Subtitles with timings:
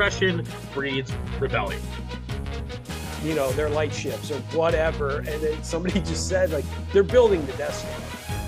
[0.00, 1.82] Oppression breeds rebellion.
[3.22, 5.18] You know, they're light ships or whatever.
[5.18, 8.40] And then somebody just said, like, they're building the Death Star.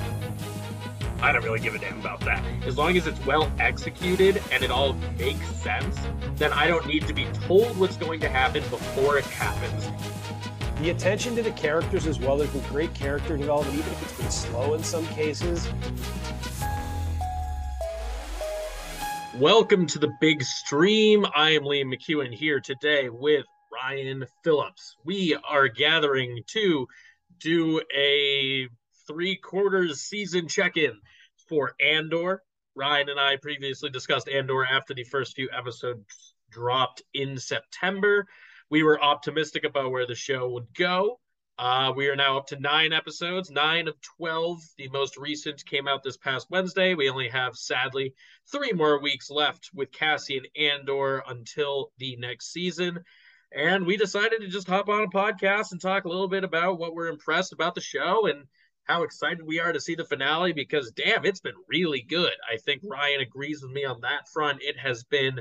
[1.21, 2.43] I don't really give a damn about that.
[2.65, 5.99] As long as it's well executed and it all makes sense,
[6.37, 9.91] then I don't need to be told what's going to happen before it happens.
[10.81, 12.39] The attention to the characters as well.
[12.39, 15.69] There's been great character development, even if it's been slow in some cases.
[19.39, 21.25] Welcome to the big stream.
[21.35, 24.95] I am Liam McKeone here today with Ryan Phillips.
[25.07, 26.87] We are gathering to
[27.41, 28.69] do a
[29.07, 31.01] three quarters season check in
[31.49, 32.43] for Andor.
[32.77, 38.27] Ryan and I previously discussed Andor after the first few episodes dropped in September.
[38.69, 41.21] We were optimistic about where the show would go.
[41.63, 44.61] Uh, we are now up to nine episodes, nine of 12.
[44.79, 46.97] The most recent came out this past Wednesday.
[46.97, 48.15] We only have, sadly,
[48.51, 52.99] three more weeks left with Cassian Andor until the next season.
[53.55, 56.81] And we decided to just hop on a podcast and talk a little bit about
[56.81, 58.43] what we're impressed about the show and
[58.83, 62.33] how excited we are to see the finale because, damn, it's been really good.
[62.53, 64.63] I think Ryan agrees with me on that front.
[64.63, 65.41] It has been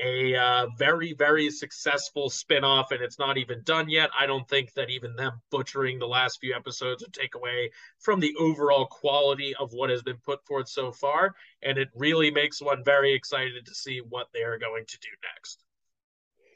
[0.00, 4.10] a uh, very, very successful spinoff, and it's not even done yet.
[4.18, 8.20] I don't think that even them butchering the last few episodes would take away from
[8.20, 11.34] the overall quality of what has been put forth so far.
[11.62, 15.08] And it really makes one very excited to see what they are going to do
[15.34, 15.64] next.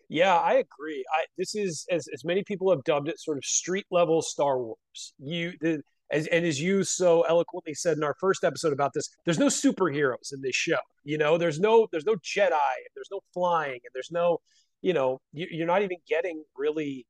[0.09, 1.05] Yeah, I agree.
[1.15, 4.59] I this is as as many people have dubbed it, sort of street level Star
[4.59, 5.15] Wars.
[5.21, 9.09] You the as, and as you so eloquently said in our first episode about this,
[9.25, 10.78] there's no superheroes in this show.
[11.04, 14.38] You know, there's no there's no Jedi, and there's no flying, and there's no,
[14.82, 17.06] you know, you, are not even getting really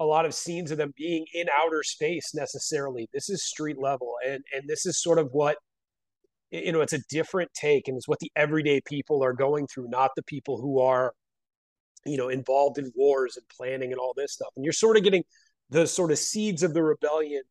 [0.00, 3.08] a lot of scenes of them being in outer space necessarily.
[3.12, 5.56] This is street level, and and this is sort of what
[6.50, 6.82] you know.
[6.82, 10.22] It's a different take, and it's what the everyday people are going through, not the
[10.22, 11.14] people who are,
[12.04, 14.50] you know, involved in wars and planning and all this stuff.
[14.54, 15.24] And you're sort of getting
[15.70, 17.42] the sort of seeds of the rebellion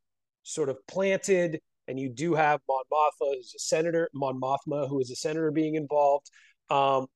[0.43, 4.99] sort of planted, and you do have Mon Mothma, who's a senator, Mon Mothma, who
[4.99, 6.29] is a senator being involved.
[6.69, 7.07] Um,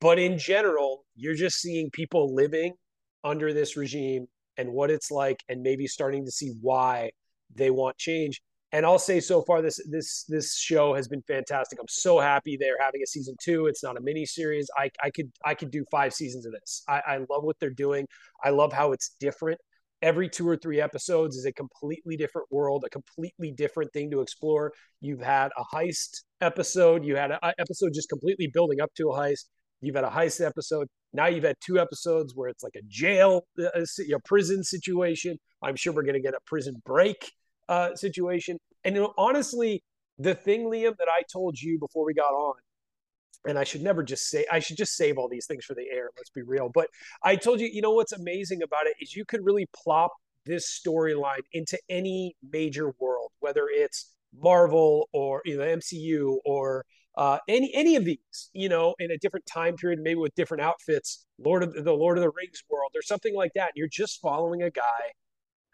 [0.00, 2.74] but in general, you're just seeing people living
[3.22, 4.26] under this regime
[4.56, 7.10] and what it's like, and maybe starting to see why
[7.54, 8.40] they want change.
[8.72, 11.78] And I'll say so far this this this show has been fantastic.
[11.80, 13.66] I'm so happy they're having a season two.
[13.66, 14.68] It's not a mini series.
[14.76, 16.84] I, I could I could do five seasons of this.
[16.88, 18.06] I, I love what they're doing.
[18.44, 19.60] I love how it's different
[20.02, 24.20] every two or three episodes is a completely different world, a completely different thing to
[24.20, 24.72] explore.
[25.00, 29.18] You've had a heist episode, you had an episode just completely building up to a
[29.18, 29.46] heist.
[29.80, 30.88] You've had a heist episode.
[31.12, 35.38] Now you've had two episodes where it's like a jail, uh, a, a prison situation.
[35.62, 37.32] I'm sure we're going to get a prison break
[37.68, 38.58] uh, situation.
[38.84, 39.82] And you know, honestly,
[40.18, 42.54] the thing, Liam, that I told you before we got on
[43.46, 45.86] and I should never just say I should just save all these things for the
[45.90, 46.10] air.
[46.16, 46.70] Let's be real.
[46.72, 46.88] But
[47.22, 50.12] I told you, you know what's amazing about it is you could really plop
[50.46, 56.84] this storyline into any major world, whether it's Marvel or you know MCU or
[57.16, 60.62] uh, any any of these, you know, in a different time period, maybe with different
[60.62, 63.72] outfits, Lord of the Lord of the Rings world or something like that.
[63.74, 65.12] You're just following a guy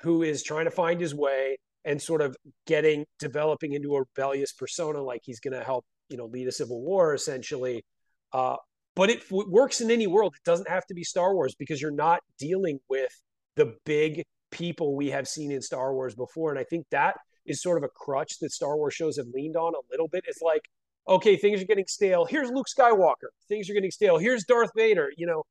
[0.01, 2.37] who is trying to find his way and sort of
[2.67, 6.53] getting developing into a rebellious persona, like he's going to help you know lead a
[6.53, 7.85] civil war essentially.
[8.33, 8.57] Uh,
[8.95, 10.35] but it works in any world.
[10.37, 13.13] It doesn't have to be star wars because you're not dealing with
[13.57, 16.51] the big people we have seen in star wars before.
[16.51, 19.57] And i think that is sort of a crutch that star wars shows have leaned
[19.57, 20.63] on a little bit it's like
[21.09, 22.25] okay things are getting stale.
[22.25, 23.31] Here's luke skywalker.
[23.49, 24.19] Things are getting stale.
[24.19, 25.11] Here's darth vader.
[25.17, 25.43] You know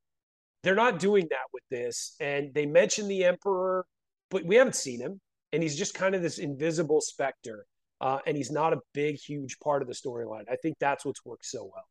[0.62, 2.16] they're not doing that with this.
[2.20, 3.86] And they mention the emperor
[4.30, 5.20] but we haven't seen him.
[5.52, 7.66] And he's just kind of this invisible specter
[8.00, 10.44] uh, and he's not a big, huge part of the storyline.
[10.50, 11.84] I think that's what's worked so well.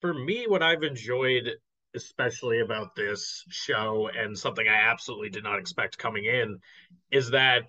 [0.00, 1.50] For me, what I've enjoyed
[1.94, 6.58] especially about this show and something I absolutely did not expect coming in
[7.10, 7.62] is that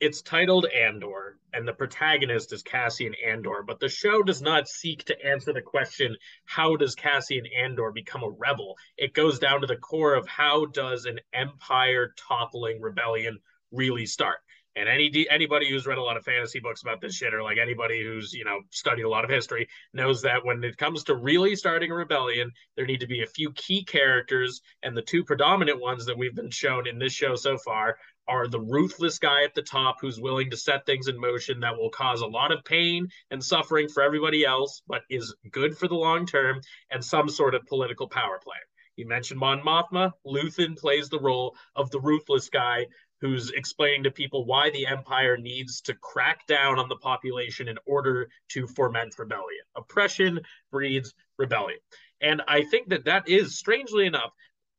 [0.00, 5.04] it's titled Andor and the protagonist is Cassian Andor, but the show does not seek
[5.04, 6.16] to answer the question
[6.46, 8.76] how does Cassian Andor become a rebel?
[8.96, 13.38] It goes down to the core of how does an empire toppling rebellion
[13.72, 14.38] really start?
[14.76, 17.58] And any anybody who's read a lot of fantasy books about this shit, or like
[17.58, 21.14] anybody who's you know studied a lot of history, knows that when it comes to
[21.14, 25.24] really starting a rebellion, there need to be a few key characters, and the two
[25.24, 27.96] predominant ones that we've been shown in this show so far
[28.28, 31.76] are the ruthless guy at the top who's willing to set things in motion that
[31.76, 35.88] will cause a lot of pain and suffering for everybody else, but is good for
[35.88, 36.60] the long term,
[36.92, 38.60] and some sort of political power player.
[38.94, 40.12] You mentioned Mon Mothma.
[40.26, 42.86] Luthen plays the role of the ruthless guy
[43.20, 47.78] who's explaining to people why the empire needs to crack down on the population in
[47.86, 49.64] order to foment rebellion.
[49.76, 50.40] Oppression
[50.70, 51.78] breeds rebellion.
[52.20, 54.32] And I think that that is, strangely enough,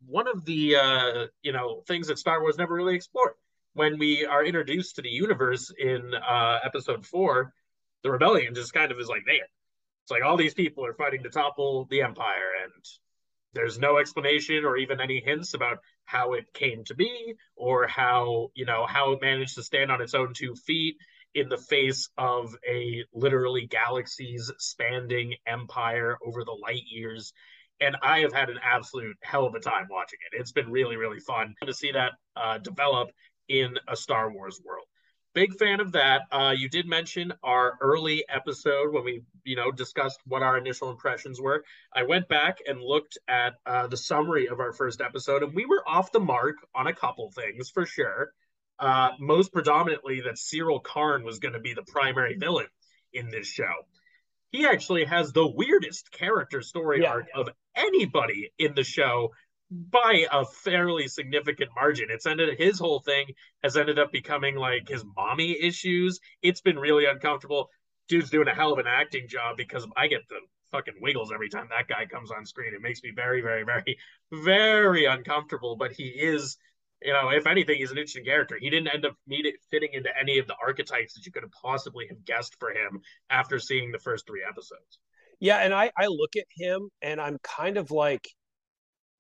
[0.08, 3.34] one of the uh, you know things that Star Wars never really explored.
[3.74, 7.54] When we are introduced to the universe in uh, Episode Four,
[8.04, 9.48] the rebellion just kind of is like there.
[10.04, 12.86] It's like all these people are fighting to topple the Empire, and
[13.54, 18.50] there's no explanation or even any hints about how it came to be or how
[18.56, 20.96] you know how it managed to stand on its own two feet
[21.34, 27.34] in the face of a literally galaxies spanning empire over the light years.
[27.80, 30.40] And i have had an absolute hell of a time watching it.
[30.40, 33.10] It's been really really fun to see that uh, develop
[33.48, 34.86] in a star wars world.
[35.34, 36.24] Big fan of that.
[36.32, 40.90] Uh, you did mention our early episode when we, you know, discussed what our initial
[40.90, 41.64] impressions were.
[41.96, 45.66] I went back and looked at uh, the summary of our first episode, and we
[45.66, 48.34] were off the mark on a couple things for sure.
[48.80, 52.68] Uh, most predominantly, that Syril Karn was going to be the primary villain
[53.14, 53.74] in this show.
[54.52, 57.12] He actually has the weirdest character story yeah.
[57.12, 59.32] arc of anybody in the show
[59.72, 62.08] by a fairly significant margin.
[62.10, 63.28] It's ended his whole thing
[63.64, 66.20] has ended up becoming like his mommy issues.
[66.42, 67.70] It's been really uncomfortable.
[68.08, 70.40] Dude's doing a hell of an acting job because I get the
[70.72, 72.74] fucking wiggles every time that guy comes on screen.
[72.74, 73.98] It makes me very, very, very,
[74.32, 75.76] very uncomfortable.
[75.76, 76.58] But he is,
[77.02, 78.58] you know, if anything, he's an interesting character.
[78.60, 79.16] He didn't end up
[79.70, 83.02] fitting into any of the archetypes that you could have possibly have guessed for him
[83.30, 85.00] after seeing the first three episodes.
[85.40, 88.28] Yeah, and I I look at him and I'm kind of like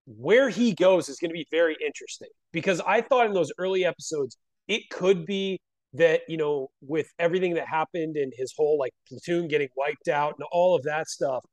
[0.05, 3.85] where he goes is going to be very interesting because I thought in those early
[3.85, 4.37] episodes
[4.67, 5.59] it could be
[5.93, 10.33] that you know with everything that happened and his whole like platoon getting wiped out
[10.37, 11.43] and all of that stuff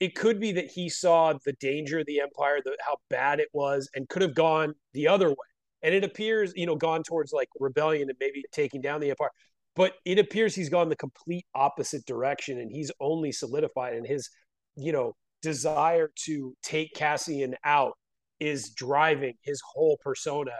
[0.00, 3.48] it could be that he saw the danger of the empire the, how bad it
[3.52, 5.36] was and could have gone the other way
[5.82, 9.30] and it appears you know gone towards like rebellion and maybe taking down the empire
[9.74, 14.30] but it appears he's gone the complete opposite direction and he's only solidified in his
[14.76, 17.94] you know desire to take Cassian out
[18.40, 20.52] is driving his whole persona.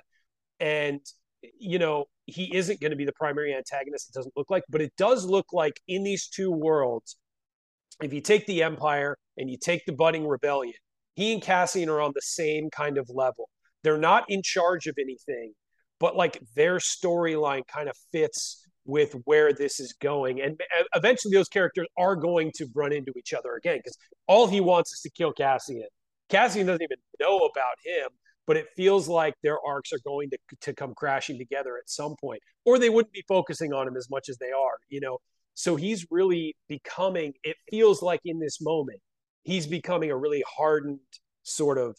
[0.61, 1.01] And,
[1.59, 4.81] you know, he isn't going to be the primary antagonist, it doesn't look like, but
[4.81, 7.17] it does look like in these two worlds,
[8.03, 10.75] if you take the Empire and you take the budding rebellion,
[11.15, 13.49] he and Cassian are on the same kind of level.
[13.83, 15.53] They're not in charge of anything,
[15.99, 20.41] but like their storyline kind of fits with where this is going.
[20.41, 20.61] And
[20.95, 23.97] eventually, those characters are going to run into each other again because
[24.27, 25.89] all he wants is to kill Cassian.
[26.29, 28.09] Cassian doesn't even know about him,
[28.49, 32.17] but it feels like their arcs are going to, to come crashing together at some
[32.19, 35.19] point, or they wouldn't be focusing on him as much as they are, you know.
[35.53, 39.01] So he's really becoming, it feels like in this moment,
[39.43, 40.99] he's becoming a really hardened
[41.43, 41.95] sort of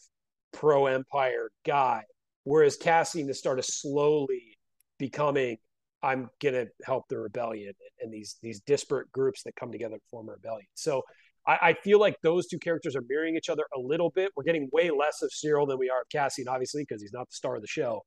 [0.52, 2.04] pro empire guy.
[2.46, 4.58] Whereas Cassian starting to slowly
[4.98, 5.58] becoming
[6.02, 10.30] I'm gonna help the rebellion and these these disparate groups that come together to form
[10.30, 10.68] a rebellion.
[10.74, 11.04] So
[11.50, 14.32] I, I, feel like those two characters are mirroring each other a little bit.
[14.36, 17.28] We're getting way less of Syril than we are of Cassian, obviously, because he's not
[17.28, 18.04] the star of the show.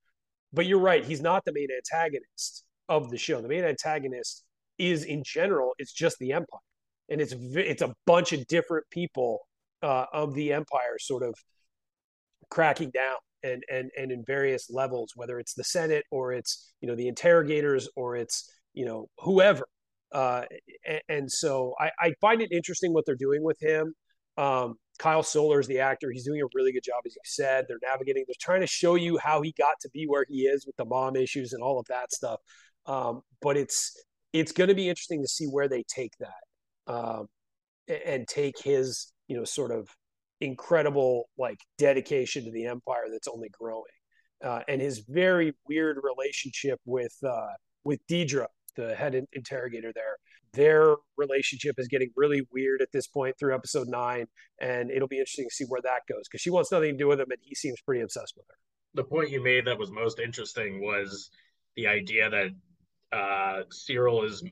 [0.52, 3.40] But you're right, he's not the main antagonist of the show.
[3.40, 4.44] The main antagonist
[4.78, 6.61] is in general, it's just the Empire.
[7.08, 9.40] And it's it's a bunch of different people
[9.82, 11.34] uh, of the Empire sort of
[12.50, 16.88] cracking down and and and in various levels, whether it's the Senate or it's you
[16.88, 19.66] know the interrogators or it's you know whoever.
[20.12, 20.42] Uh,
[21.09, 23.95] and, so I, I, find it interesting what they're doing with him.
[24.37, 26.11] Um, Kyle Soller is the actor.
[26.12, 27.64] He's doing a really good job, as you said.
[27.66, 28.25] They're navigating.
[28.26, 30.85] They're trying to show you how he got to be where he is with the
[30.85, 32.40] mom issues and all of that stuff.
[32.87, 33.97] Um, but it's
[34.33, 37.26] it's going to be interesting to see where they take that um,
[37.88, 39.88] and take his you know sort of
[40.40, 43.85] incredible like dedication to the empire that's only growing,
[44.45, 47.52] uh, and his very weird relationship with uh,
[47.85, 50.17] with Dedra, the head interrogator there.
[50.55, 54.26] their relationship is getting really weird at this point through episode nine,
[54.61, 57.09] and it'll be interesting to see where that goes because she wants nothing to do
[57.09, 58.57] with him, and he seems pretty obsessed with her.
[58.95, 61.31] The point you made that was most interesting was
[61.76, 62.49] the idea that
[63.17, 64.45] uh, Syril is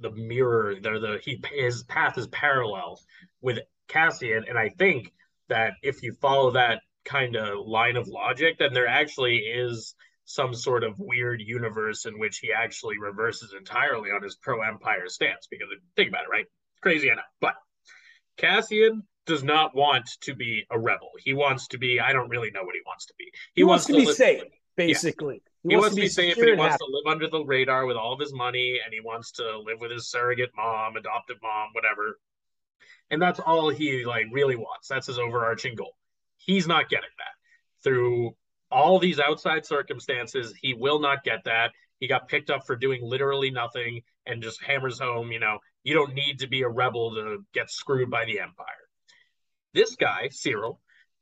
[0.00, 0.74] the mirror.
[0.80, 3.00] They're the he his path is parallel
[3.40, 5.12] with Cassian, and I think
[5.48, 10.54] that if you follow that kind of line of logic, then there actually is some
[10.54, 15.46] sort of weird universe in which he actually reverses entirely on his pro empire stance.
[15.50, 16.46] Because think about it, right?
[16.80, 17.24] Crazy enough.
[17.40, 17.54] But
[18.36, 21.10] Cassian does not want to be a rebel.
[21.18, 23.24] He wants to be, I don't really know what he wants to be.
[23.24, 24.42] He, he wants, wants, to, be safe,
[24.76, 25.34] basically.
[25.34, 25.40] Yeah.
[25.62, 27.96] He, he, wants, to be, safe and he wants to live under the radar with
[27.96, 31.68] all of his money and he wants to live with his surrogate mom, adoptive mom,
[31.72, 32.18] whatever.
[33.10, 34.88] And that's all he like really wants.
[34.88, 35.96] That's his overarching goal.
[36.36, 38.34] He's not getting that through
[38.74, 41.70] all these outside circumstances, he will not get that.
[42.00, 45.94] He got picked up for doing literally nothing and just hammers home, you know, you
[45.94, 48.66] don't need to be a rebel to get screwed by the Empire.
[49.74, 50.78] This guy, Syril,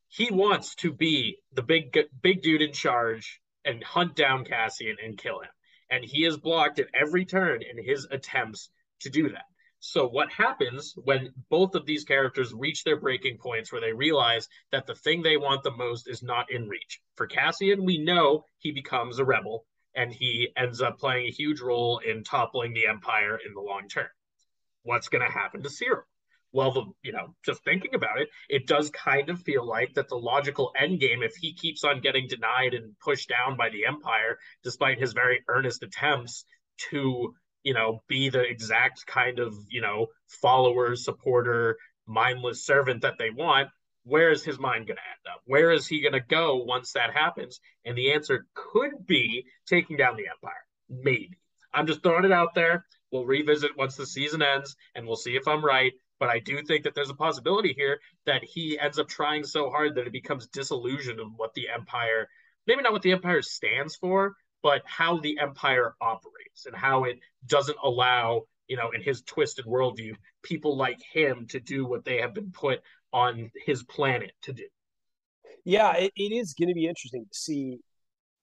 [0.09, 5.19] he wants to be the big big dude in charge and hunt down Cassian and
[5.19, 5.51] kill him.
[5.91, 9.45] And he is blocked at every turn in his attempts to do that.
[9.85, 14.49] So, what happens when both of these characters reach their breaking points where they realize
[14.71, 17.01] that the thing they want the most is not in reach?
[17.17, 21.61] For Cassian, we know he becomes a rebel and he ends up playing a huge
[21.61, 24.07] role in toppling the Empire in the long term.
[24.85, 26.05] What's going to happen to Syril?
[26.53, 30.09] Well, the you know, just thinking about it, it does kind of feel like that
[30.09, 33.87] the logical end game, if he keeps on getting denied and pushed down by the
[33.87, 36.45] Empire, despite his very earnest attempts
[36.91, 41.77] to you know, be the exact kind of, you know, follower, supporter,
[42.07, 43.69] mindless servant that they want,
[44.05, 45.43] where is his mind going to end up?
[45.47, 47.61] Where is he going to go once that happens?
[47.85, 50.53] And the answer could be taking down the Empire.
[50.89, 51.39] Maybe.
[51.73, 52.85] I'm just throwing it out there.
[53.13, 55.93] We'll revisit once the season ends and we'll see if I'm right.
[56.19, 59.71] But I do think that there's a possibility here that he ends up trying so
[59.71, 62.29] hard that it becomes disillusioned of what the Empire,
[62.67, 67.19] maybe not what the Empire stands for, but how the empire operates and how it
[67.47, 72.19] doesn't allow, you know, in his twisted worldview, people like him to do what they
[72.21, 72.81] have been put
[73.13, 74.67] on his planet to do.
[75.65, 77.79] Yeah, it, it is going to be interesting to see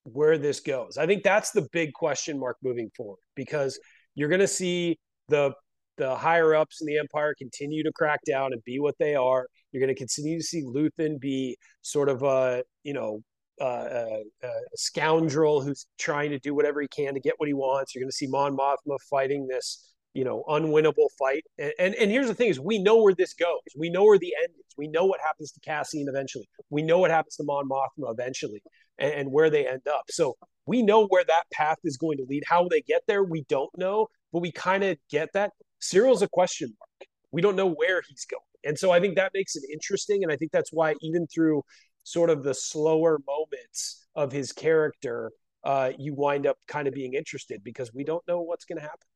[0.03, 0.97] where this goes.
[0.97, 3.79] I think that's the big question mark moving forward because
[4.15, 4.97] you're going to see
[5.27, 5.53] the
[5.97, 9.47] the higher ups in the empire continue to crack down and be what they are.
[9.71, 13.21] You're going to continue to see Luthen be sort of a you know
[13.59, 17.93] a, a, scoundrel who's trying to do whatever he can to get what he wants.
[17.93, 21.43] You're going to see Mon Mothma fighting this, you know, unwinnable fight.
[21.57, 23.59] And, and and here's the thing: is we know where this goes.
[23.77, 24.73] We know where the end is.
[24.77, 26.47] We know what happens to Cassian eventually.
[26.69, 28.61] We know what happens to Mon Mothma eventually,
[28.97, 30.03] and, and where they end up.
[30.09, 30.35] So
[30.65, 32.43] we know where that path is going to lead.
[32.47, 35.51] How they get there, we don't know, but we kind of get that.
[35.79, 37.09] Syril's a question mark.
[37.31, 38.43] We don't know where he's going.
[38.63, 40.23] And so I think that makes it interesting.
[40.23, 41.63] And I think that's why even through
[42.03, 45.31] sort of the slower moments of his character,
[45.63, 48.83] uh, you wind up kind of being interested because we don't know what's going to
[48.83, 49.07] happen.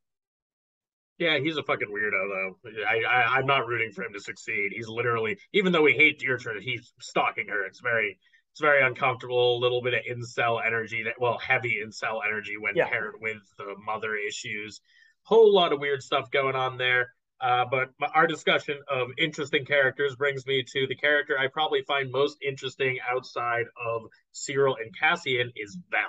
[1.20, 2.86] Yeah, he's a fucking weirdo though.
[2.88, 4.72] I, I am not rooting for him to succeed.
[4.75, 7.66] He's literally, even though we hate Dedra, he's stalking her.
[7.66, 8.18] It's very
[8.52, 9.58] it's very uncomfortable.
[9.58, 12.88] A little bit of incel energy that well, heavy incel energy when yeah.
[12.88, 14.82] paired with the mother issues.
[15.24, 17.13] Whole lot of weird stuff going on there.
[17.44, 22.10] Uh, but our discussion of interesting characters brings me to the character I probably find
[22.10, 26.00] most interesting outside of Syril and Cassian is Vel.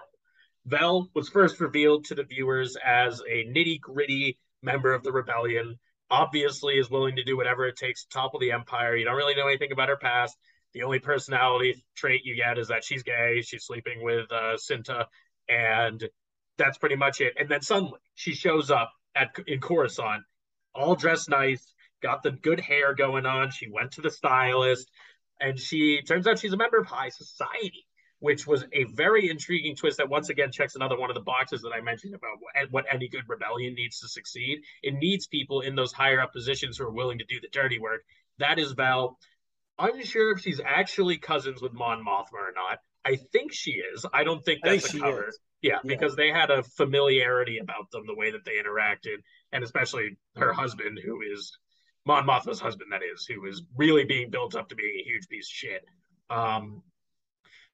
[0.67, 5.81] Vel was first revealed to the viewers as a nitty gritty member of the rebellion.
[6.09, 8.95] Obviously, is willing to do whatever it takes to topple the empire.
[8.95, 10.37] You don't really know anything about her past.
[10.73, 13.43] The only personality trait you get is that she's gay.
[13.43, 15.07] She's sleeping with uh, Cinta,
[15.49, 16.09] and
[16.59, 17.35] that's pretty much it.
[17.37, 20.23] And then suddenly she shows up at in Coruscant
[20.75, 23.51] all dressed nice, got the good hair going on.
[23.51, 24.91] She went to the stylist,
[25.41, 27.87] and she turns out she's a member of high society,
[28.19, 31.63] which was a very intriguing twist that once again checks another one of the boxes
[31.63, 32.39] that I mentioned about
[32.71, 34.63] what, any good rebellion needs to succeed.
[34.83, 37.79] It needs people in those higher up positions who are willing to do the dirty
[37.79, 38.03] work.
[38.39, 39.19] That is Vel.
[39.79, 42.79] Unsure if she's actually cousins with Mon Mothma or not.
[43.05, 44.07] I think she is.
[44.15, 45.33] I don't think that's think a cover.
[45.61, 49.17] Yeah, yeah, because they had a familiarity about them, the way that they interacted
[49.55, 51.57] and especially her husband, who is
[52.05, 55.29] Mon Mothma's husband, that is, who is really being built up to being a huge
[55.29, 55.85] piece of shit.
[56.29, 56.83] Um,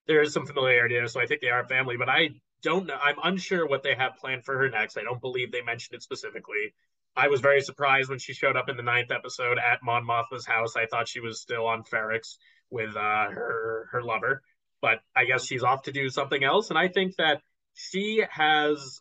[0.07, 2.29] there is some familiarity there, so I think they are family, but I
[2.63, 2.99] don't know.
[3.03, 4.99] I'm unsure what they have planned for her next.
[4.99, 6.75] I don't believe they mentioned it specifically.
[7.17, 10.47] I was very surprised when she showed up in the ninth episode at Mon Mothma's
[10.47, 10.77] house.
[10.77, 12.37] I thought she was still on Ferrix
[12.71, 14.43] with uh, her her lover,
[14.83, 16.71] but I guess she's off to do something else.
[16.71, 17.41] And I think that
[17.75, 19.01] she has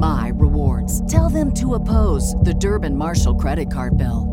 [0.00, 1.06] my rewards.
[1.12, 4.26] Tell them to oppose the Durbin Marshall credit card bill.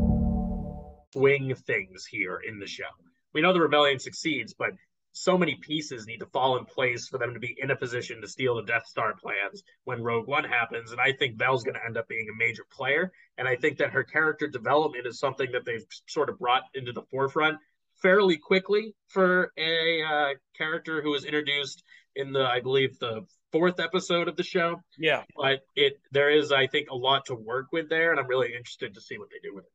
[1.13, 2.89] Swing things here in the show.
[3.33, 4.71] We know the rebellion succeeds, but
[5.11, 8.21] so many pieces need to fall in place for them to be in a position
[8.21, 10.91] to steal the Death Star plans when Rogue One happens.
[10.91, 13.11] And I think Vel's going to end up being a major player.
[13.37, 16.93] And I think that her character development is something that they've sort of brought into
[16.93, 17.57] the forefront
[18.01, 21.83] fairly quickly for a uh, character who was introduced
[22.15, 23.25] in the, I believe, the
[23.57, 24.81] fourth episode of the show.
[24.97, 25.23] Yeah.
[25.35, 28.53] But it there is, I think, a lot to work with there, and I'm really
[28.53, 29.71] interested to see what they do with it.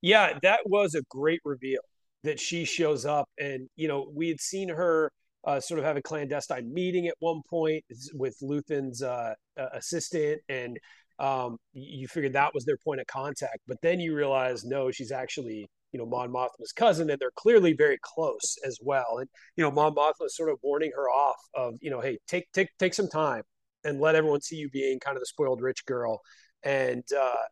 [0.00, 1.80] Yeah, that was a great reveal
[2.24, 5.10] that she shows up, and you know we had seen her
[5.44, 9.34] uh, sort of have a clandestine meeting at one point with Luthen's uh,
[9.72, 10.78] assistant, and
[11.18, 13.58] um, you figured that was their point of contact.
[13.68, 17.72] But then you realize, no, she's actually you know Mon Mothma's cousin, and they're clearly
[17.72, 19.18] very close as well.
[19.20, 22.18] And you know Mon Mothma is sort of warning her off of you know, hey,
[22.26, 23.44] take take take some time
[23.84, 26.20] and let everyone see you being kind of the spoiled rich girl.
[26.64, 27.44] And uh,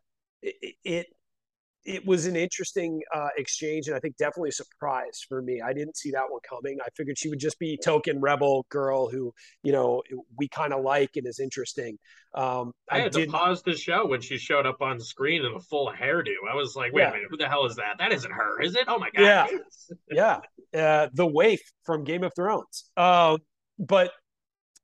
[0.42, 1.06] it, it
[1.84, 5.60] it was an interesting uh, exchange, and I think definitely a surprise for me.
[5.60, 6.78] I didn't see that one coming.
[6.80, 10.02] I figured she would just be token rebel girl who, you know,
[10.38, 11.98] we kind of like and is interesting.
[12.34, 15.52] Um, I, I had to pause the show when she showed up on screen in
[15.54, 16.34] a full hairdo.
[16.50, 17.10] I was like, wait yeah.
[17.10, 17.96] a minute, who the hell is that?
[17.98, 18.84] That isn't her, is it?
[18.86, 19.22] Oh my god!
[19.22, 19.46] Yeah,
[20.72, 22.90] yeah, uh, the waif from Game of Thrones.
[22.96, 23.38] Um,
[23.78, 24.12] but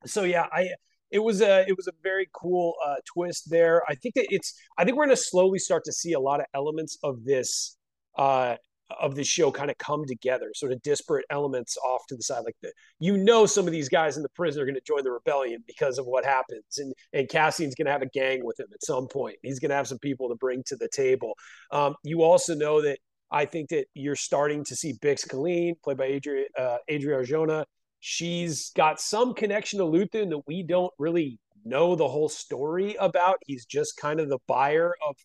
[0.04, 0.70] so yeah, I
[1.10, 3.82] it was a it was a very cool uh, twist there.
[3.88, 6.40] I think that it's I think we're going to slowly start to see a lot
[6.40, 7.76] of elements of this
[8.16, 8.56] uh,
[9.00, 12.44] of this show kind of come together, sort of disparate elements off to the side.
[12.44, 15.04] Like the, you know, some of these guys in the prison are going to join
[15.04, 18.58] the rebellion because of what happens, and and Cassian's going to have a gang with
[18.58, 19.36] him at some point.
[19.42, 21.34] He's going to have some people to bring to the table.
[21.70, 22.98] Um, you also know that
[23.30, 27.64] I think that you're starting to see Bix Caleen, played by Adria uh, Adria Arjona,
[28.00, 33.38] she's got some connection to Luthen that we don't really know the whole story about.
[33.46, 35.16] He's just kind of the buyer of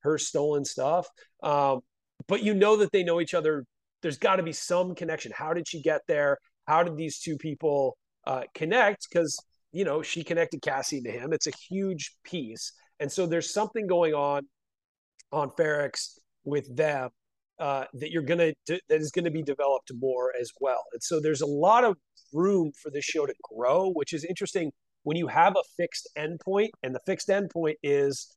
[0.00, 1.06] her stolen stuff.
[1.42, 1.80] Um,
[2.26, 3.64] but you know that they know each other.
[4.00, 5.32] There's got to be some connection.
[5.34, 6.38] How did she get there?
[6.66, 9.06] How did these two people uh, connect?
[9.08, 9.38] Because,
[9.72, 11.32] you know, she connected Cassie to him.
[11.32, 12.72] It's a huge piece.
[12.98, 14.46] And so there's something going on
[15.30, 17.10] on Ferrix with them
[17.62, 20.82] uh, that you're gonna that is gonna be developed more as well.
[20.92, 21.96] And so there's a lot of
[22.32, 24.72] room for this show to grow, which is interesting
[25.04, 28.36] when you have a fixed endpoint, and the fixed endpoint is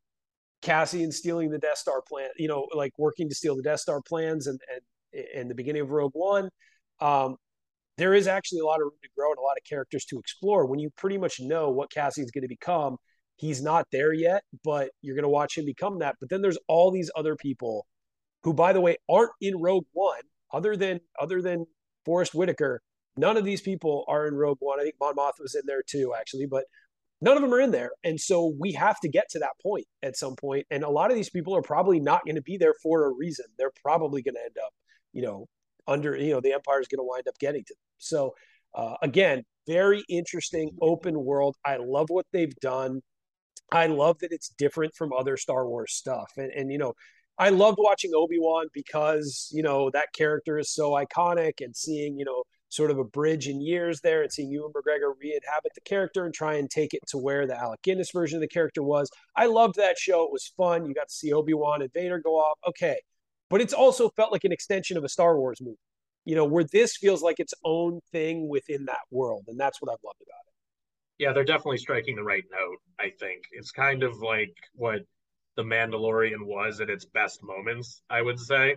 [0.62, 4.00] Cassian stealing the Death Star plan, you know, like working to steal the Death Star
[4.08, 6.50] plans and and in the beginning of Rogue One.
[7.00, 7.38] Um,
[7.98, 10.20] there is actually a lot of room to grow and a lot of characters to
[10.20, 12.98] explore when you pretty much know what Cassian's going to become.
[13.38, 16.16] He's not there yet, but you're going to watch him become that.
[16.20, 17.88] But then there's all these other people
[18.46, 20.22] who, by the way, aren't in Rogue One,
[20.54, 21.66] other than other than
[22.06, 22.82] Forest Whitaker,
[23.18, 24.80] None of these people are in Rogue One.
[24.80, 26.66] I think Mon Moth was in there too, actually, but
[27.22, 27.92] none of them are in there.
[28.04, 30.66] And so we have to get to that point at some point.
[30.70, 33.14] And a lot of these people are probably not going to be there for a
[33.14, 33.46] reason.
[33.58, 34.74] They're probably going to end up,
[35.14, 35.48] you know,
[35.88, 37.80] under, you know, the Empire is going to wind up getting to them.
[38.00, 38.36] So
[38.74, 41.56] uh, again, very interesting open world.
[41.64, 43.02] I love what they've done.
[43.72, 46.32] I love that it's different from other Star Wars stuff.
[46.36, 46.94] And, and you know,
[47.38, 52.18] I loved watching Obi Wan because you know that character is so iconic, and seeing
[52.18, 55.82] you know sort of a bridge in years there and seeing Ewan McGregor re-inhabit the
[55.82, 58.84] character and try and take it to where the Alec Guinness version of the character
[58.84, 59.10] was.
[59.36, 60.24] I loved that show.
[60.24, 60.86] It was fun.
[60.86, 62.58] You got to see Obi-Wan and Vader go off.
[62.68, 62.98] Okay.
[63.50, 65.78] But it's also felt like an extension of a Star Wars movie,
[66.26, 69.46] you know, where this feels like its own thing within that world.
[69.48, 71.24] And that's what I've loved about it.
[71.24, 73.44] Yeah, they're definitely striking the right note, I think.
[73.54, 75.02] It's kind of like what
[75.56, 78.76] The Mandalorian was at its best moments, I would say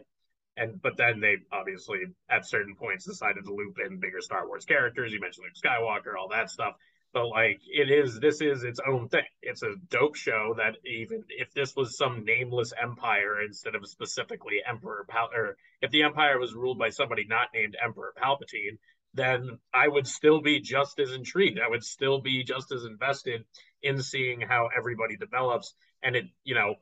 [0.59, 4.65] and but then they obviously at certain points decided to loop in bigger Star Wars
[4.65, 5.13] characters.
[5.13, 6.75] You mentioned Luke Skywalker, all that stuff.
[7.13, 9.25] But like it is, this is its own thing.
[9.41, 14.59] It's a dope show that even if this was some nameless empire instead of specifically
[14.69, 18.79] Emperor Pal, or if the empire was ruled by somebody not named Emperor Palpatine,
[19.15, 21.59] then I would still be just as intrigued.
[21.59, 23.45] I would still be just as invested
[23.83, 25.75] in seeing how everybody develops.
[26.03, 26.77] And it, you know,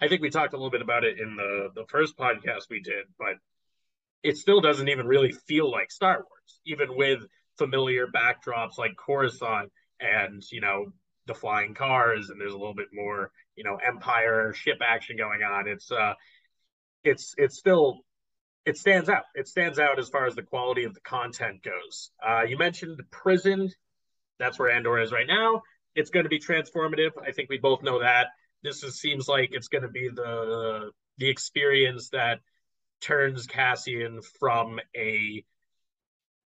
[0.00, 2.80] I think we talked a little bit about it in the the first podcast we
[2.80, 3.36] did, but
[4.22, 7.20] it still doesn't even really feel like Star Wars, even with
[7.56, 10.92] familiar backdrops like Coruscant and you know
[11.26, 15.42] the flying cars, and there's a little bit more you know Empire ship action going
[15.42, 15.68] on.
[15.68, 16.14] It's uh,
[17.04, 18.04] it's it's still
[18.68, 19.24] it stands out.
[19.34, 22.10] It stands out as far as the quality of the content goes.
[22.24, 23.70] Uh, you mentioned prison.
[24.38, 25.62] That's where Andor is right now.
[25.94, 27.12] It's going to be transformative.
[27.26, 28.26] I think we both know that.
[28.62, 32.40] This is, seems like it's going to be the the experience that
[33.00, 35.44] turns Cassian from a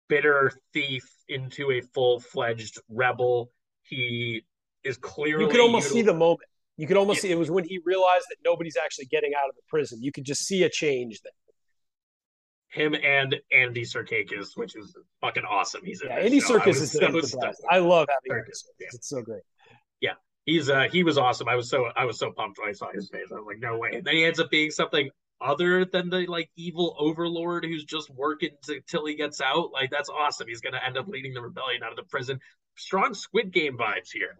[0.08, 3.50] bitter thief into a full fledged rebel.
[3.82, 4.42] He
[4.84, 5.44] is clearly.
[5.44, 6.48] You could almost see the moment.
[6.76, 7.22] You could almost yeah.
[7.22, 10.02] see it was when he realized that nobody's actually getting out of the prison.
[10.02, 11.32] You could just see a change there.
[12.72, 15.82] Him and Andy Serkis, which is fucking awesome.
[15.84, 17.62] He's yeah, Andy Serkis is so the best.
[17.70, 18.64] I love having Serkis.
[18.80, 18.86] Yeah.
[18.92, 19.42] It's so great.
[20.00, 20.14] Yeah,
[20.46, 21.48] he's uh he was awesome.
[21.48, 23.26] I was so I was so pumped when I saw his face.
[23.30, 23.90] I was like, no way.
[23.92, 25.10] And then he ends up being something
[25.42, 29.70] other than the like evil overlord who's just working to, till he gets out.
[29.72, 30.48] Like that's awesome.
[30.48, 32.40] He's gonna end up leading the rebellion out of the prison.
[32.76, 34.34] Strong Squid Game vibes here.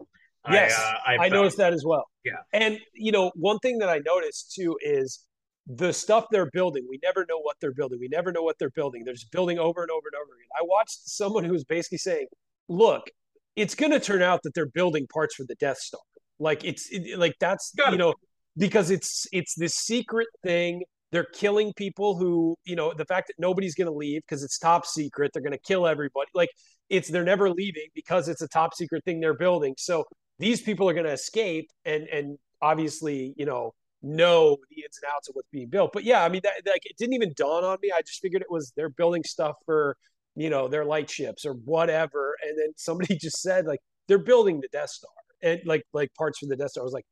[0.49, 2.05] Yes, I, uh, I, I noticed that as well.
[2.25, 5.23] Yeah, and you know one thing that I noticed too is
[5.67, 6.85] the stuff they're building.
[6.89, 7.99] We never know what they're building.
[7.99, 9.03] We never know what they're building.
[9.05, 10.49] They're just building over and over and over again.
[10.59, 12.27] I watched someone who was basically saying,
[12.67, 13.09] "Look,
[13.55, 16.01] it's going to turn out that they're building parts for the Death Star.
[16.39, 17.97] Like it's it, like that's Got you it.
[17.99, 18.13] know
[18.57, 23.35] because it's it's this secret thing they're killing people who, you know, the fact that
[23.37, 26.27] nobody's going to leave because it's top secret, they're going to kill everybody.
[26.33, 26.49] Like
[26.89, 29.75] it's they're never leaving because it's a top secret thing they're building.
[29.77, 30.05] So
[30.39, 33.73] these people are going to escape and and obviously, you know,
[34.03, 35.91] know the ins and outs of what's being built.
[35.93, 37.91] But yeah, I mean, that, like it didn't even dawn on me.
[37.95, 39.97] I just figured it was they're building stuff for
[40.35, 42.35] you know their light ships or whatever.
[42.43, 45.11] And then somebody just said like they're building the Death Star
[45.41, 46.83] and like like parts for the Death Star.
[46.83, 47.05] I was like,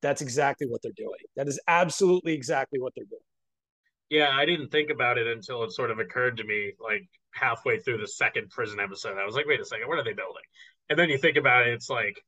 [0.00, 1.18] that's exactly what they're doing.
[1.36, 3.20] That is absolutely exactly what they're doing.
[4.10, 7.78] Yeah, I didn't think about it until it sort of occurred to me like halfway
[7.78, 9.18] through the second prison episode.
[9.18, 10.42] I was like, wait a second, what are they building?
[10.88, 12.22] And then you think about it, it's like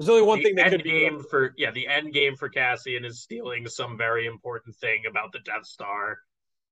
[0.00, 2.48] there's only one the thing that could be game for yeah, the end game for
[2.48, 6.16] Cassian is stealing some very important thing about the Death Star.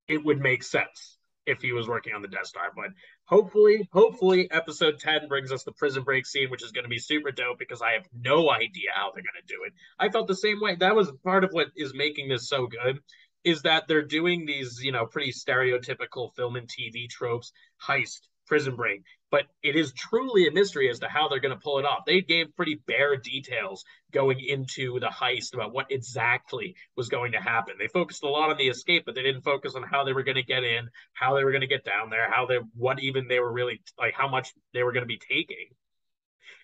[0.09, 2.87] It would make sense if he was working on the Death Star, but
[3.27, 6.99] hopefully, hopefully, episode 10 brings us the prison break scene, which is going to be
[6.99, 9.75] super dope because I have no idea how they're going to do it.
[9.99, 10.77] I felt the same way.
[10.77, 12.99] That was part of what is making this so good
[13.45, 17.53] is that they're doing these, you know, pretty stereotypical film and TV tropes,
[17.87, 21.63] heist, prison break, but it is truly a mystery as to how they're going to
[21.63, 22.05] pull it off.
[22.07, 27.41] They gave pretty bare details going into the heist about what exactly was going to
[27.41, 27.75] happen.
[27.79, 30.25] They focused a lot on the escape, but they didn't focus on how they were
[30.25, 33.01] going to get in, how they were going to get down there, how they, what
[33.01, 35.69] even they were really like, how much they were going to be taking.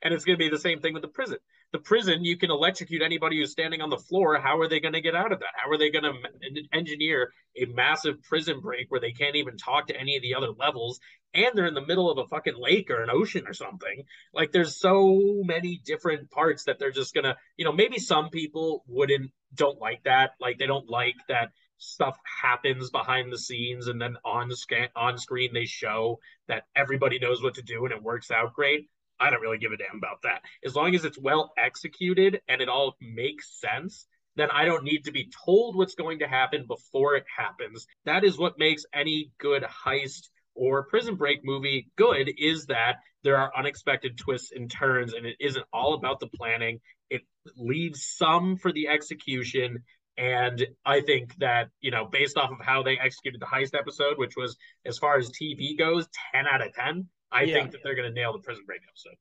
[0.02, 1.38] And it's going to be the same thing with the prison
[1.74, 4.38] the prison, you can electrocute anybody who's standing on the floor.
[4.38, 5.48] How are they going to get out of that?
[5.56, 9.88] How are they going to engineer a massive prison break where they can't even talk
[9.88, 11.00] to any of the other levels?
[11.34, 14.04] And they're in the middle of a fucking lake or an ocean or something.
[14.32, 18.30] Like, there's so many different parts that they're just going to, you know, maybe some
[18.30, 20.34] people wouldn't, don't like that.
[20.40, 25.18] Like, they don't like that stuff happens behind the scenes and then on scan on
[25.18, 28.88] screen they show that everybody knows what to do and it works out great
[29.20, 30.42] I don't really give a damn about that.
[30.64, 35.04] As long as it's well executed and it all makes sense, then I don't need
[35.04, 37.86] to be told what's going to happen before it happens.
[38.04, 43.36] That is what makes any good heist or prison break movie good is that there
[43.36, 46.80] are unexpected twists and turns and it isn't all about the planning.
[47.10, 47.22] It
[47.56, 49.82] leaves some for the execution
[50.16, 54.16] and I think that, you know, based off of how they executed the heist episode,
[54.16, 57.54] which was as far as TV goes, 10 out of 10, I yeah.
[57.54, 59.16] think that they're going to nail the prison break episode.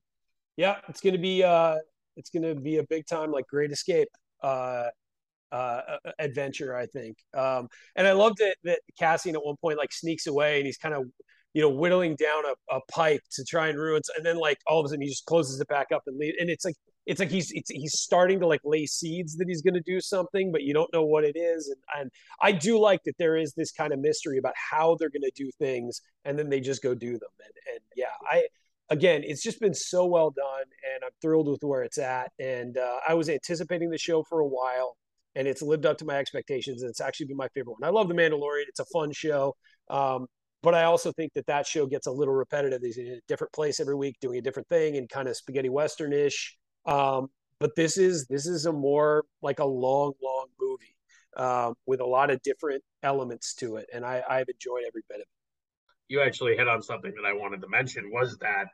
[0.56, 1.78] Yeah, it's going to be uh,
[2.16, 4.08] it's going to be a big time like Great Escape
[4.44, 4.90] uh,
[5.52, 5.82] uh,
[6.20, 6.76] adventure.
[6.78, 10.58] I think, um, and I loved it that Cassian at one point like sneaks away
[10.58, 11.06] and he's kind of
[11.54, 14.18] you know whittling down a, a pipe to try and ruin, it.
[14.18, 16.36] and then like all of a sudden he just closes it back up and leave,
[16.40, 19.62] and it's like it's like he's it's, he's starting to like lay seeds that he's
[19.62, 21.68] going to do something, but you don't know what it is.
[21.68, 22.12] And, and
[22.42, 25.32] I do like that there is this kind of mystery about how they're going to
[25.36, 27.30] do things, and then they just go do them.
[27.44, 28.46] And and yeah, I
[28.90, 32.32] again, it's just been so well done, and I'm thrilled with where it's at.
[32.40, 34.96] And uh, I was anticipating the show for a while,
[35.36, 36.84] and it's lived up to my expectations.
[36.84, 37.84] And it's actually been my favorite one.
[37.84, 39.56] I love The Mandalorian; it's a fun show.
[39.90, 40.28] Um,
[40.62, 42.82] but I also think that that show gets a little repetitive.
[42.82, 45.68] He's in a different place every week, doing a different thing, and kind of spaghetti
[45.68, 46.58] western-ish.
[46.86, 50.96] Um, but this is this is a more like a long, long movie
[51.38, 55.18] uh, with a lot of different elements to it, and I, I've enjoyed every bit
[55.18, 55.28] of it.
[56.10, 58.68] You actually hit on something that I wanted to mention was that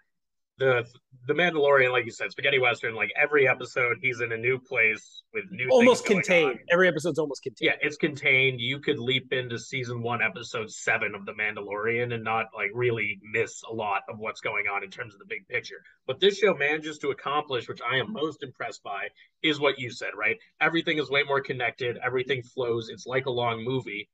[0.60, 0.86] the
[1.28, 2.96] the Mandalorian, like you said, spaghetti western.
[2.96, 6.60] Like every episode, he's in a new place with new almost contained.
[6.72, 7.72] Every episode's almost contained.
[7.72, 8.60] Yeah, it's contained.
[8.60, 13.20] You could leap into season one, episode seven of the Mandalorian, and not like really
[13.32, 15.82] miss a lot of what's going on in terms of the big picture.
[16.06, 19.08] But this show manages to accomplish, which I am most impressed by,
[19.42, 20.12] is what you said.
[20.18, 21.98] Right, everything is way more connected.
[22.04, 22.90] Everything flows.
[22.90, 24.10] It's like a long movie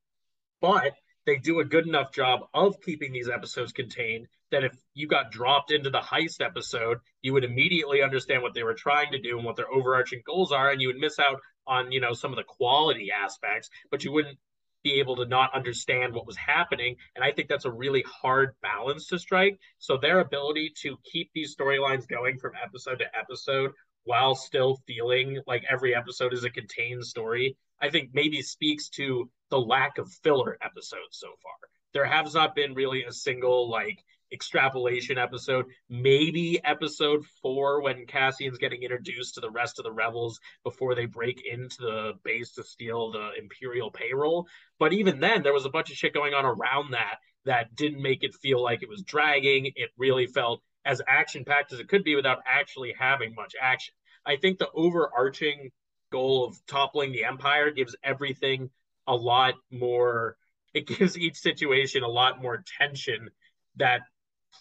[0.62, 0.93] but
[1.26, 5.32] they do a good enough job of keeping these episodes contained that if you got
[5.32, 9.38] dropped into the heist episode, you would immediately understand what they were trying to do
[9.38, 12.32] and what their overarching goals are, and you would miss out on you know some
[12.32, 14.38] of the quality aspects, but you wouldn't
[14.84, 16.96] be able to not understand what was happening.
[17.16, 19.60] And I think that's a really hard balance to strike.
[19.80, 23.72] So their ability to keep these storylines going from episode to episode
[24.04, 29.30] while still feeling like every episode is a contained story, I think maybe speaks to
[29.50, 31.54] the lack of filler episodes so far.
[31.94, 38.58] There has not been really a single like extrapolation episode, maybe episode four when Cassian's
[38.58, 42.64] getting introduced to the rest of the rebels before they break into the base to
[42.64, 44.48] steal the Imperial payroll.
[44.80, 48.02] But even then, there was a bunch of shit going on around that that didn't
[48.02, 49.72] make it feel like it was dragging.
[49.76, 53.94] It really felt as action packed as it could be without actually having much action.
[54.26, 55.72] I think the overarching
[56.15, 58.69] goal of toppling the Empire gives everything
[59.06, 60.38] a lot more.
[60.73, 63.30] It gives each situation a lot more tension
[63.75, 64.01] that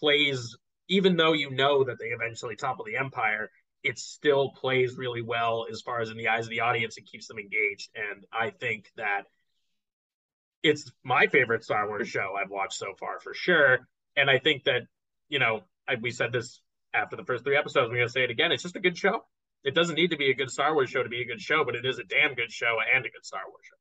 [0.01, 0.57] plays,
[0.89, 3.51] even though you know that they eventually topple the empire,
[3.85, 6.97] it still plays really well as far as in the eyes of the audience.
[6.97, 9.23] It keeps them engaged, and I think that
[10.63, 13.87] it's my favorite Star Wars show I've watched so far for sure.
[14.17, 14.83] And I think that
[15.29, 16.61] you know I, we said this
[16.93, 17.91] after the first three episodes.
[17.91, 18.51] We're gonna say it again.
[18.53, 19.25] It's just a good show.
[19.65, 21.65] It doesn't need to be a good Star Wars show to be a good show,
[21.65, 23.77] but it is a damn good show and a good Star Wars show.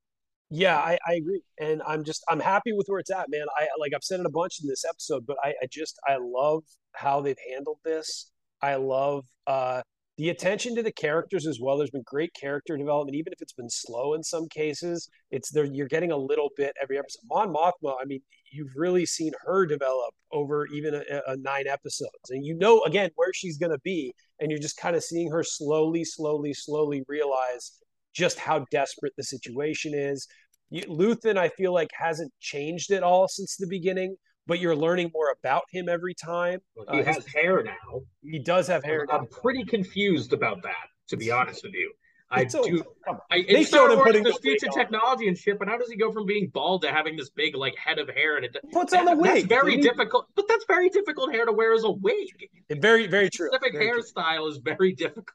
[0.50, 3.46] Yeah, I, I agree, and I'm just I'm happy with where it's at, man.
[3.56, 6.18] I like I've said it a bunch in this episode, but I, I just I
[6.20, 8.30] love how they've handled this.
[8.62, 9.82] I love uh,
[10.16, 11.76] the attention to the characters as well.
[11.76, 15.08] There's been great character development, even if it's been slow in some cases.
[15.30, 15.64] It's there.
[15.64, 17.22] You're getting a little bit every episode.
[17.28, 17.96] Mon Mothma.
[18.00, 18.20] I mean,
[18.54, 23.10] you've really seen her develop over even a, a nine episodes, and you know again
[23.16, 27.02] where she's going to be, and you're just kind of seeing her slowly, slowly, slowly
[27.08, 27.80] realize
[28.14, 30.26] just how desperate the situation is.
[30.72, 35.34] Luthen, I feel like, hasn't changed at all since the beginning, but you're learning more
[35.38, 36.60] about him every time.
[36.90, 38.00] He uh, has hair now.
[38.22, 39.06] He does have hair.
[39.10, 41.92] I'm, I'm pretty confused about that, to be honest with you.
[42.30, 42.82] I so, do.
[43.30, 46.10] I, they showed him putting the future technology and shit, but how does he go
[46.10, 49.04] from being bald to having this big like head of hair and it puts on
[49.04, 49.34] the wig?
[49.34, 52.28] That's very difficult, but that's very difficult hair to wear as a wig.
[52.70, 53.48] And very, very true.
[53.52, 54.48] Specific very hairstyle true.
[54.48, 55.28] is very difficult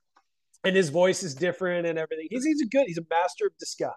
[0.63, 2.27] and his voice is different and everything.
[2.29, 2.85] He's he's a good.
[2.87, 3.93] He's a master of disguise.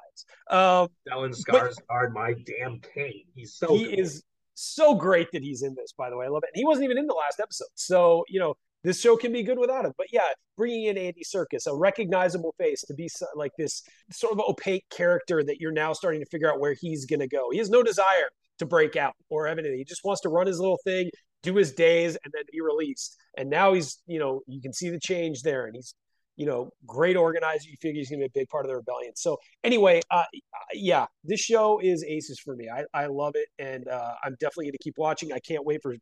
[0.51, 3.25] Um, Stellan Skarsgård, my damn king.
[3.35, 3.75] He's so.
[3.75, 3.99] He good.
[3.99, 4.23] is
[4.55, 5.93] so great that he's in this.
[5.97, 6.51] By the way, I love it.
[6.55, 9.43] And he wasn't even in the last episode, so you know this show can be
[9.43, 9.93] good without him.
[9.97, 14.41] But yeah, bringing in Andy Serkis, a recognizable face, to be like this sort of
[14.41, 17.51] opaque character that you're now starting to figure out where he's going to go.
[17.51, 19.77] He has no desire to break out or anything.
[19.77, 21.11] He just wants to run his little thing,
[21.43, 23.17] do his days, and then be released.
[23.37, 25.95] And now he's, you know, you can see the change there, and he's
[26.37, 27.69] you know, great organizer.
[27.69, 29.13] You figure he's going to be a big part of the rebellion.
[29.17, 30.25] So anyway, uh,
[30.73, 32.69] yeah, this show is aces for me.
[32.69, 35.33] I, I love it, and uh, I'm definitely going to keep watching.
[35.33, 35.95] I can't wait for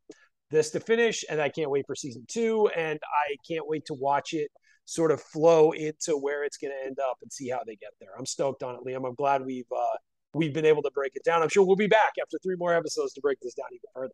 [0.51, 3.93] this to finish, and I can't wait for season two, and I can't wait to
[3.93, 4.51] watch it
[4.85, 7.91] sort of flow into where it's going to end up and see how they get
[7.99, 8.09] there.
[8.17, 9.07] I'm stoked on it, Liam.
[9.07, 9.97] I'm glad we've uh,
[10.33, 11.41] we've been able to break it down.
[11.41, 14.13] I'm sure we'll be back after three more episodes to break this down even further.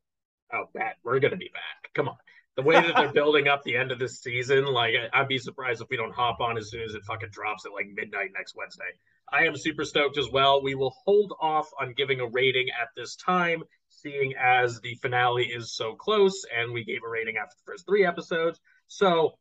[0.54, 1.92] Oh, bet we're going to be back.
[1.94, 2.18] Come on
[2.58, 5.82] the way that they're building up the end of this season, like I'd be surprised
[5.82, 8.56] if we don't hop on as soon as it fucking drops at like midnight next
[8.56, 8.84] Wednesday.
[9.32, 10.62] I am super stoked as well.
[10.62, 13.64] We will hold off on giving a rating at this time,
[13.98, 17.86] seeing as the finale is so close and we gave a rating after the first
[17.86, 18.60] three episodes.
[18.88, 19.34] So,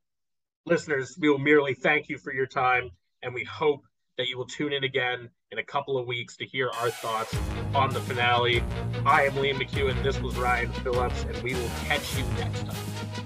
[0.64, 2.90] listeners, we will merely thank you for your time
[3.22, 3.82] and we hope
[4.18, 7.36] that you will tune in again in a couple of weeks to hear our thoughts
[7.74, 8.62] on the finale.
[9.04, 10.02] I am Liam McKeone.
[10.02, 13.25] This was Ryan Phillips, and we will catch you next time.